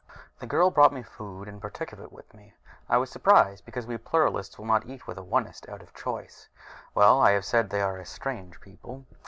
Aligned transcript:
The 0.39 0.47
girl 0.47 0.71
brought 0.71 0.95
food 1.05 1.47
and 1.47 1.61
partook 1.61 1.93
of 1.93 1.99
it 1.99 2.11
with 2.11 2.33
me. 2.33 2.55
I 2.89 2.97
was 2.97 3.11
surprised, 3.11 3.65
because 3.65 3.85
we 3.85 3.99
Pluralists 3.99 4.57
will 4.57 4.65
not 4.65 4.87
eat 4.87 5.05
with 5.05 5.19
an 5.19 5.29
Onist 5.29 5.69
out 5.69 5.83
of 5.83 5.93
choice. 5.93 6.49
Well, 6.95 7.21
I 7.21 7.33
have 7.33 7.45
said 7.45 7.69
they 7.69 7.83
are 7.83 7.99
a 7.99 8.05
strange 8.07 8.59
people. 8.61 9.05